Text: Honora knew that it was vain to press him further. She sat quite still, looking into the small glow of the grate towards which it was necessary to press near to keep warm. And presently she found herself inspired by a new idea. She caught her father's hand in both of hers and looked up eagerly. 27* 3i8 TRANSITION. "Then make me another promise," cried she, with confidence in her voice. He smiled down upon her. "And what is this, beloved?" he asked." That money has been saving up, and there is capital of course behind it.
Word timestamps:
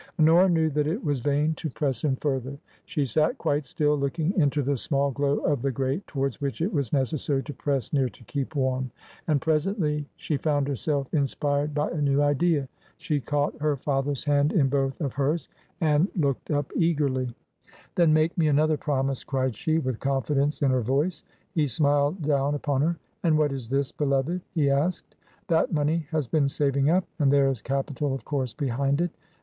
Honora 0.17 0.49
knew 0.49 0.71
that 0.71 0.87
it 0.87 1.03
was 1.05 1.19
vain 1.19 1.53
to 1.53 1.69
press 1.69 2.03
him 2.03 2.15
further. 2.15 2.57
She 2.85 3.05
sat 3.05 3.37
quite 3.37 3.67
still, 3.67 3.95
looking 3.95 4.33
into 4.33 4.63
the 4.63 4.75
small 4.75 5.11
glow 5.11 5.37
of 5.41 5.61
the 5.61 5.71
grate 5.71 6.07
towards 6.07 6.41
which 6.41 6.59
it 6.59 6.73
was 6.73 6.91
necessary 6.91 7.43
to 7.43 7.53
press 7.53 7.93
near 7.93 8.09
to 8.09 8.23
keep 8.23 8.55
warm. 8.55 8.89
And 9.27 9.39
presently 9.39 10.07
she 10.15 10.37
found 10.37 10.67
herself 10.67 11.13
inspired 11.13 11.75
by 11.75 11.91
a 11.91 12.01
new 12.01 12.19
idea. 12.19 12.67
She 12.97 13.19
caught 13.19 13.55
her 13.61 13.75
father's 13.77 14.23
hand 14.23 14.53
in 14.53 14.69
both 14.69 14.99
of 14.99 15.13
hers 15.13 15.49
and 15.81 16.07
looked 16.15 16.49
up 16.49 16.71
eagerly. 16.75 17.25
27* 17.25 17.25
3i8 17.25 17.25
TRANSITION. 17.27 17.83
"Then 17.93 18.13
make 18.13 18.37
me 18.39 18.47
another 18.47 18.77
promise," 18.77 19.23
cried 19.23 19.55
she, 19.55 19.77
with 19.77 19.99
confidence 19.99 20.63
in 20.63 20.71
her 20.71 20.81
voice. 20.81 21.23
He 21.53 21.67
smiled 21.67 22.23
down 22.23 22.55
upon 22.55 22.81
her. 22.81 22.97
"And 23.21 23.37
what 23.37 23.51
is 23.51 23.69
this, 23.69 23.91
beloved?" 23.91 24.41
he 24.55 24.67
asked." 24.67 25.13
That 25.49 25.71
money 25.71 26.07
has 26.09 26.25
been 26.25 26.49
saving 26.49 26.89
up, 26.89 27.03
and 27.19 27.31
there 27.31 27.49
is 27.49 27.61
capital 27.61 28.15
of 28.15 28.25
course 28.25 28.55
behind 28.55 28.99
it. 28.99 29.11